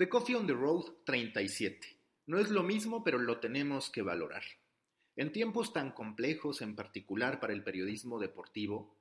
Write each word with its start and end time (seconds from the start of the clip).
The 0.00 0.08
Coffee 0.08 0.34
on 0.34 0.46
the 0.46 0.54
Road 0.54 0.86
37. 1.04 1.78
No 2.24 2.38
es 2.38 2.48
lo 2.48 2.62
mismo, 2.62 3.04
pero 3.04 3.18
lo 3.18 3.38
tenemos 3.38 3.90
que 3.90 4.00
valorar. 4.00 4.42
En 5.14 5.30
tiempos 5.30 5.74
tan 5.74 5.90
complejos, 5.90 6.62
en 6.62 6.74
particular 6.74 7.38
para 7.38 7.52
el 7.52 7.62
periodismo 7.62 8.18
deportivo, 8.18 8.96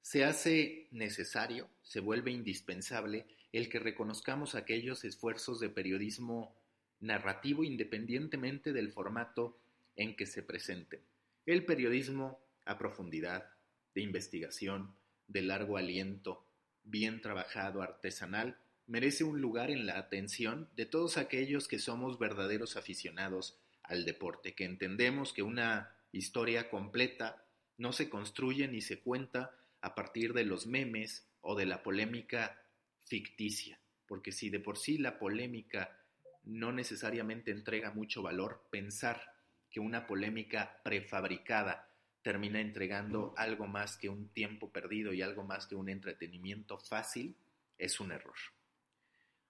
se 0.00 0.24
hace 0.24 0.88
necesario, 0.90 1.68
se 1.82 2.00
vuelve 2.00 2.30
indispensable 2.30 3.26
el 3.52 3.68
que 3.68 3.78
reconozcamos 3.78 4.54
aquellos 4.54 5.04
esfuerzos 5.04 5.60
de 5.60 5.68
periodismo 5.68 6.56
narrativo 7.00 7.62
independientemente 7.62 8.72
del 8.72 8.90
formato 8.90 9.58
en 9.96 10.16
que 10.16 10.24
se 10.24 10.42
presenten. 10.42 11.02
El 11.44 11.66
periodismo 11.66 12.40
a 12.64 12.78
profundidad, 12.78 13.50
de 13.94 14.00
investigación, 14.00 14.94
de 15.26 15.42
largo 15.42 15.76
aliento, 15.76 16.46
bien 16.84 17.20
trabajado, 17.20 17.82
artesanal, 17.82 18.56
merece 18.88 19.22
un 19.22 19.40
lugar 19.40 19.70
en 19.70 19.86
la 19.86 19.98
atención 19.98 20.68
de 20.74 20.86
todos 20.86 21.18
aquellos 21.18 21.68
que 21.68 21.78
somos 21.78 22.18
verdaderos 22.18 22.76
aficionados 22.76 23.58
al 23.82 24.04
deporte, 24.04 24.54
que 24.54 24.64
entendemos 24.64 25.32
que 25.32 25.42
una 25.42 25.94
historia 26.10 26.70
completa 26.70 27.44
no 27.76 27.92
se 27.92 28.08
construye 28.08 28.66
ni 28.66 28.80
se 28.80 29.00
cuenta 29.00 29.54
a 29.82 29.94
partir 29.94 30.32
de 30.32 30.44
los 30.44 30.66
memes 30.66 31.28
o 31.42 31.54
de 31.54 31.66
la 31.66 31.82
polémica 31.82 32.62
ficticia, 33.04 33.78
porque 34.06 34.32
si 34.32 34.48
de 34.48 34.58
por 34.58 34.78
sí 34.78 34.96
la 34.96 35.18
polémica 35.18 35.96
no 36.44 36.72
necesariamente 36.72 37.50
entrega 37.50 37.90
mucho 37.90 38.22
valor, 38.22 38.64
pensar 38.70 39.34
que 39.70 39.80
una 39.80 40.06
polémica 40.06 40.80
prefabricada 40.82 41.90
termina 42.22 42.60
entregando 42.60 43.34
algo 43.36 43.66
más 43.66 43.98
que 43.98 44.08
un 44.08 44.28
tiempo 44.30 44.70
perdido 44.70 45.12
y 45.12 45.20
algo 45.20 45.44
más 45.44 45.66
que 45.66 45.76
un 45.76 45.90
entretenimiento 45.90 46.78
fácil 46.78 47.36
es 47.76 48.00
un 48.00 48.12
error. 48.12 48.36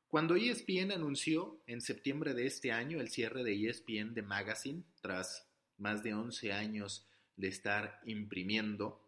Cuando 0.08 0.36
ESPN 0.36 0.90
anunció 0.92 1.60
en 1.66 1.82
septiembre 1.82 2.32
de 2.32 2.46
este 2.46 2.72
año 2.72 2.98
el 2.98 3.10
cierre 3.10 3.44
de 3.44 3.68
ESPN 3.68 4.14
de 4.14 4.22
Magazine, 4.22 4.82
tras 5.02 5.46
más 5.76 6.02
de 6.02 6.14
11 6.14 6.50
años 6.54 7.06
de 7.36 7.48
estar 7.48 8.00
imprimiendo, 8.06 9.04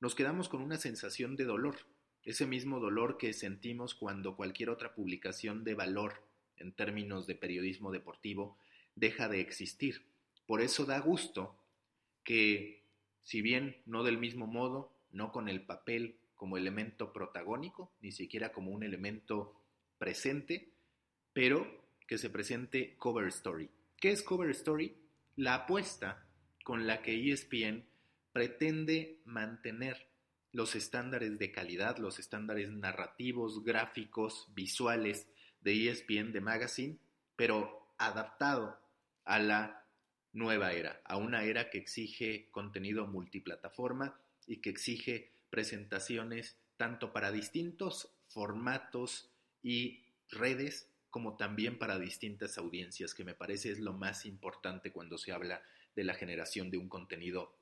nos 0.00 0.14
quedamos 0.14 0.48
con 0.48 0.62
una 0.62 0.76
sensación 0.76 1.34
de 1.34 1.46
dolor, 1.46 1.78
ese 2.22 2.46
mismo 2.46 2.78
dolor 2.78 3.18
que 3.18 3.32
sentimos 3.32 3.96
cuando 3.96 4.36
cualquier 4.36 4.70
otra 4.70 4.94
publicación 4.94 5.64
de 5.64 5.74
valor 5.74 6.22
en 6.58 6.70
términos 6.70 7.26
de 7.26 7.34
periodismo 7.34 7.90
deportivo 7.90 8.56
deja 8.94 9.28
de 9.28 9.40
existir. 9.40 10.06
Por 10.46 10.60
eso 10.60 10.84
da 10.84 11.00
gusto 11.00 11.58
que, 12.22 12.84
si 13.24 13.42
bien 13.42 13.82
no 13.84 14.04
del 14.04 14.18
mismo 14.18 14.46
modo, 14.46 14.92
no 15.10 15.32
con 15.32 15.48
el 15.48 15.62
papel 15.62 16.20
como 16.36 16.56
elemento 16.56 17.12
protagónico, 17.12 17.90
ni 18.00 18.12
siquiera 18.12 18.52
como 18.52 18.70
un 18.70 18.84
elemento 18.84 19.60
presente, 19.98 20.72
pero 21.32 21.86
que 22.06 22.18
se 22.18 22.30
presente 22.30 22.96
Cover 22.96 23.28
Story. 23.28 23.70
¿Qué 23.98 24.10
es 24.10 24.22
Cover 24.22 24.50
Story? 24.50 24.96
La 25.36 25.54
apuesta 25.54 26.26
con 26.64 26.86
la 26.86 27.02
que 27.02 27.32
ESPN 27.32 27.84
pretende 28.32 29.20
mantener 29.24 30.08
los 30.52 30.74
estándares 30.74 31.38
de 31.38 31.52
calidad, 31.52 31.98
los 31.98 32.18
estándares 32.18 32.70
narrativos, 32.70 33.62
gráficos, 33.62 34.48
visuales 34.54 35.28
de 35.60 35.88
ESPN 35.88 36.32
de 36.32 36.40
Magazine, 36.40 36.98
pero 37.36 37.94
adaptado 37.98 38.78
a 39.24 39.38
la 39.38 39.86
nueva 40.32 40.72
era, 40.72 41.00
a 41.04 41.16
una 41.16 41.44
era 41.44 41.70
que 41.70 41.78
exige 41.78 42.50
contenido 42.50 43.06
multiplataforma 43.06 44.18
y 44.46 44.60
que 44.60 44.70
exige 44.70 45.32
presentaciones 45.50 46.58
tanto 46.76 47.12
para 47.12 47.32
distintos 47.32 48.14
formatos 48.26 49.30
y 49.66 50.04
redes 50.30 50.92
como 51.10 51.36
también 51.36 51.76
para 51.76 51.98
distintas 51.98 52.56
audiencias, 52.56 53.14
que 53.14 53.24
me 53.24 53.34
parece 53.34 53.72
es 53.72 53.80
lo 53.80 53.94
más 53.94 54.24
importante 54.24 54.92
cuando 54.92 55.18
se 55.18 55.32
habla 55.32 55.60
de 55.96 56.04
la 56.04 56.14
generación 56.14 56.70
de 56.70 56.78
un 56.78 56.88
contenido 56.88 57.58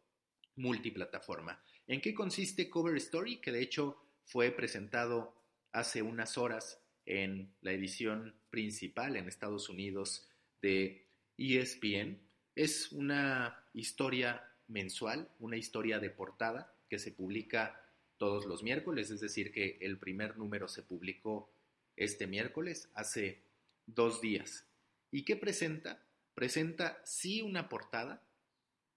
multiplataforma. 0.57 1.63
¿En 1.87 2.03
qué 2.03 2.13
consiste 2.13 2.69
Cover 2.69 2.95
Story? 2.97 3.41
Que 3.41 3.53
de 3.53 3.63
hecho 3.63 3.97
fue 4.27 4.51
presentado 4.51 5.35
hace 5.73 6.03
unas 6.03 6.37
horas 6.37 6.79
en 7.07 7.55
la 7.63 7.73
edición 7.73 8.35
principal 8.51 9.17
en 9.17 9.27
Estados 9.27 9.71
Unidos 9.71 10.29
de 10.61 11.07
ESPN. 11.39 12.21
Es 12.55 12.93
una 12.93 13.65
historia 13.73 14.45
mensual, 14.69 15.31
una 15.39 15.57
historia 15.57 16.01
de 16.01 16.11
portada 16.11 16.77
que 16.91 16.99
se 16.99 17.13
publica 17.13 17.81
todos 18.19 18.45
los 18.45 18.63
miércoles, 18.63 19.11
es 19.11 19.21
decir, 19.21 19.53
que 19.53 19.79
el 19.81 19.97
primer 19.99 20.37
número 20.37 20.69
se 20.69 20.83
publicó 20.83 21.55
este 21.97 22.27
miércoles, 22.27 22.89
hace 22.95 23.43
dos 23.87 24.21
días. 24.21 24.67
¿Y 25.11 25.25
qué 25.25 25.37
presenta? 25.37 26.03
Presenta 26.35 27.01
sí 27.05 27.43
una 27.43 27.69
portada, 27.69 28.23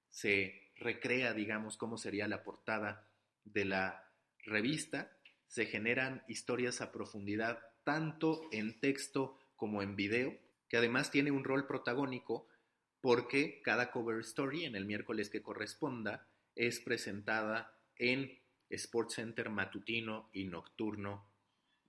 se 0.10 0.72
recrea, 0.78 1.34
digamos, 1.34 1.78
cómo 1.78 1.98
sería 1.98 2.28
la 2.28 2.44
portada 2.44 3.08
de 3.44 3.66
la 3.66 4.12
revista, 4.44 5.12
se 5.48 5.66
generan 5.66 6.24
historias 6.28 6.82
a 6.82 6.92
profundidad 6.92 7.60
tanto 7.84 8.42
en 8.52 8.80
texto 8.80 9.38
como 9.56 9.82
en 9.82 9.96
video, 9.96 10.38
que 10.70 10.78
además 10.78 11.12
tiene 11.12 11.32
un 11.32 11.44
rol 11.44 11.68
protagónico 11.68 12.48
porque 13.02 13.62
cada 13.62 13.92
cover 13.92 14.20
story 14.20 14.66
en 14.66 14.76
el 14.76 14.86
miércoles 14.86 15.30
que 15.30 15.42
corresponda 15.42 16.28
es 16.56 16.80
presentada 16.80 17.78
en 17.96 18.40
Sports 18.70 19.16
Center 19.16 19.50
matutino 19.50 20.30
y 20.34 20.46
nocturno 20.46 21.26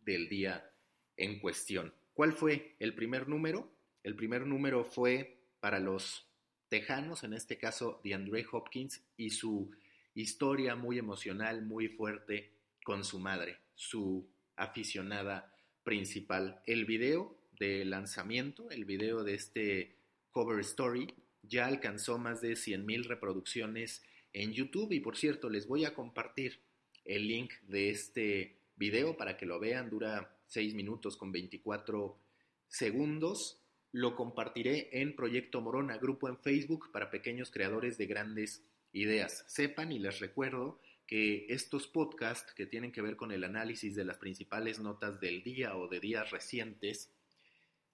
del 0.05 0.29
día 0.29 0.71
en 1.19 1.39
cuestión. 1.41 1.93
¿Cuál 2.15 2.33
fue 2.33 2.75
el 2.79 2.95
primer 2.95 3.29
número? 3.29 3.71
El 4.03 4.17
primer 4.17 4.47
número 4.47 4.85
fue 4.85 5.39
para 5.61 5.79
los 5.79 6.25
Tejanos, 6.69 7.25
en 7.25 7.33
este 7.33 7.59
caso 7.59 8.01
de 8.05 8.15
Andre 8.15 8.45
Hopkins, 8.51 9.03
y 9.17 9.31
su 9.31 9.71
historia 10.15 10.77
muy 10.77 10.99
emocional, 10.99 11.63
muy 11.63 11.89
fuerte 11.89 12.53
con 12.85 13.05
su 13.05 13.19
madre, 13.19 13.59
su 13.75 14.29
aficionada 14.57 15.55
principal. 15.83 16.63
El 16.67 16.85
video 16.85 17.39
de 17.59 17.85
lanzamiento, 17.85 18.71
el 18.71 18.85
video 18.85 19.25
de 19.25 19.35
este 19.35 19.97
cover 20.31 20.61
story, 20.61 21.15
ya 21.43 21.67
alcanzó 21.67 22.19
más 22.19 22.41
de 22.41 22.53
100.000 22.53 23.05
reproducciones 23.05 24.03
en 24.33 24.53
YouTube 24.53 24.93
y 24.93 25.01
por 25.01 25.17
cierto 25.17 25.49
les 25.49 25.67
voy 25.67 25.85
a 25.85 25.95
compartir 25.95 26.61
el 27.05 27.27
link 27.27 27.53
de 27.63 27.91
este 27.91 28.59
video 28.77 29.17
para 29.17 29.37
que 29.37 29.47
lo 29.47 29.59
vean, 29.59 29.89
dura 29.89 30.38
6 30.49 30.75
minutos 30.75 31.17
con 31.17 31.33
24 31.33 32.19
segundos. 32.67 33.61
Lo 33.93 34.17
compartiré 34.17 34.89
en 34.93 35.17
Proyecto 35.17 35.61
Morona, 35.61 35.97
grupo 35.97 36.29
en 36.29 36.39
Facebook 36.39 36.91
para 36.93 37.11
pequeños 37.11 37.51
creadores 37.51 37.97
de 37.97 38.07
grandes 38.07 38.63
ideas. 38.93 39.45
Sepan 39.47 39.93
y 39.93 39.99
les 39.99 40.21
recuerdo 40.21 40.81
que 41.07 41.47
estos 41.49 41.87
podcasts 41.87 42.53
que 42.53 42.67
tienen 42.67 42.93
que 42.93 43.01
ver 43.01 43.17
con 43.17 43.33
el 43.33 43.45
análisis 43.45 43.95
de 43.95 44.05
las 44.05 44.19
principales 44.19 44.79
notas 44.79 45.21
del 45.21 45.43
día 45.43 45.75
o 45.77 45.89
de 45.89 46.01
días 46.01 46.31
recientes, 46.31 47.11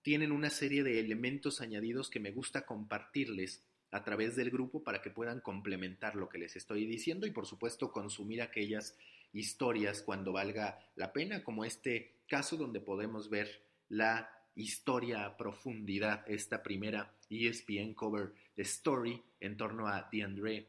tienen 0.03 0.33
una 0.33 0.51
serie 0.51 0.83
de 0.83 1.01
elementos 1.01 1.61
añadidos 1.61 2.11
que 2.11 2.21
me 2.21 2.33
gusta 2.33 2.67
compartirles 2.67 3.63
a 3.93 4.03
través 4.03 4.35
del 4.35 4.51
grupo 4.51 4.83
para 4.83 5.01
que 5.01 5.11
puedan 5.11 5.41
complementar 5.41 6.17
lo 6.17 6.29
que 6.29 6.39
les 6.39 6.57
estoy 6.57 6.87
diciendo 6.87 7.27
y 7.27 7.31
por 7.31 7.47
supuesto 7.47 7.93
consumir 7.93 8.43
aquellas 8.43 8.99
historias 9.34 10.00
cuando 10.00 10.33
valga 10.33 10.78
la 10.97 11.12
pena, 11.12 11.45
como 11.45 11.65
este 11.65 12.15
caso 12.27 12.56
donde 12.56 12.81
podemos 12.81 13.28
ver 13.28 13.62
la 13.89 14.31
historia 14.55 15.27
a 15.27 15.37
profundidad, 15.37 16.25
esta 16.27 16.62
primera 16.62 17.12
ESPN 17.28 17.94
Cover 17.94 18.33
Story 18.56 19.21
en 19.41 19.56
torno 19.56 19.89
a 19.89 20.09
DeAndre 20.11 20.69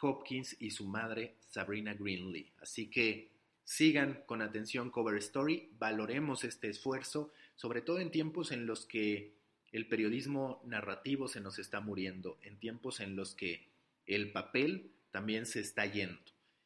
Hopkins 0.00 0.56
y 0.58 0.70
su 0.70 0.86
madre 0.86 1.36
Sabrina 1.50 1.94
Greenlee. 1.94 2.52
Así 2.60 2.88
que 2.88 3.30
sigan 3.64 4.22
con 4.26 4.40
atención 4.40 4.90
Cover 4.90 5.16
Story, 5.18 5.68
valoremos 5.78 6.44
este 6.44 6.68
esfuerzo, 6.68 7.32
sobre 7.54 7.82
todo 7.82 7.98
en 8.00 8.10
tiempos 8.10 8.50
en 8.50 8.66
los 8.66 8.86
que 8.86 9.34
el 9.72 9.86
periodismo 9.86 10.62
narrativo 10.64 11.28
se 11.28 11.40
nos 11.40 11.58
está 11.58 11.80
muriendo, 11.80 12.38
en 12.42 12.58
tiempos 12.58 13.00
en 13.00 13.16
los 13.16 13.34
que 13.34 13.68
el 14.06 14.32
papel 14.32 14.90
también 15.10 15.44
se 15.44 15.60
está 15.60 15.84
yendo. 15.84 16.18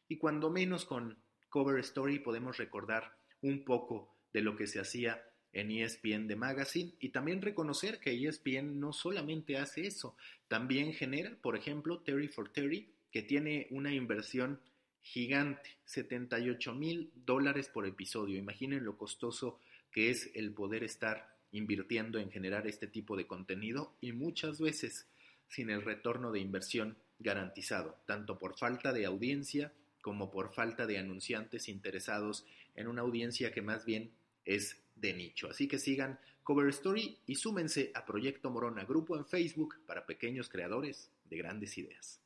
Y 0.08 0.18
cuando 0.18 0.50
menos 0.50 0.84
con 0.84 1.16
Cover 1.52 1.78
Story 1.80 2.18
podemos 2.18 2.56
recordar 2.56 3.14
un 3.42 3.62
poco 3.62 4.16
de 4.32 4.40
lo 4.40 4.56
que 4.56 4.66
se 4.66 4.80
hacía 4.80 5.22
en 5.52 5.70
ESPN 5.70 6.26
de 6.26 6.34
Magazine 6.34 6.94
y 6.98 7.10
también 7.10 7.42
reconocer 7.42 8.00
que 8.00 8.26
ESPN 8.26 8.80
no 8.80 8.94
solamente 8.94 9.58
hace 9.58 9.86
eso, 9.86 10.16
también 10.48 10.94
genera, 10.94 11.36
por 11.42 11.54
ejemplo, 11.54 12.00
Terry 12.00 12.28
for 12.28 12.48
Terry, 12.48 12.88
que 13.10 13.20
tiene 13.20 13.66
una 13.70 13.92
inversión 13.92 14.60
gigante, 15.02 15.76
78 15.84 16.74
mil 16.74 17.12
dólares 17.14 17.68
por 17.68 17.86
episodio. 17.86 18.38
Imaginen 18.38 18.84
lo 18.84 18.96
costoso 18.96 19.60
que 19.90 20.08
es 20.08 20.30
el 20.34 20.54
poder 20.54 20.82
estar 20.82 21.36
invirtiendo 21.50 22.18
en 22.18 22.30
generar 22.30 22.66
este 22.66 22.86
tipo 22.86 23.14
de 23.14 23.26
contenido 23.26 23.94
y 24.00 24.12
muchas 24.12 24.58
veces 24.58 25.06
sin 25.48 25.68
el 25.68 25.82
retorno 25.82 26.32
de 26.32 26.40
inversión 26.40 26.96
garantizado, 27.18 27.98
tanto 28.06 28.38
por 28.38 28.56
falta 28.56 28.94
de 28.94 29.04
audiencia 29.04 29.70
como 30.02 30.30
por 30.30 30.52
falta 30.52 30.86
de 30.86 30.98
anunciantes 30.98 31.68
interesados 31.68 32.44
en 32.74 32.88
una 32.88 33.02
audiencia 33.02 33.52
que 33.52 33.62
más 33.62 33.86
bien 33.86 34.12
es 34.44 34.82
de 34.96 35.14
nicho. 35.14 35.48
Así 35.48 35.68
que 35.68 35.78
sigan 35.78 36.18
Cover 36.42 36.68
Story 36.68 37.18
y 37.26 37.36
súmense 37.36 37.92
a 37.94 38.04
Proyecto 38.04 38.50
Morona, 38.50 38.84
grupo 38.84 39.16
en 39.16 39.24
Facebook 39.24 39.76
para 39.86 40.04
pequeños 40.04 40.48
creadores 40.48 41.10
de 41.30 41.36
grandes 41.36 41.78
ideas. 41.78 42.21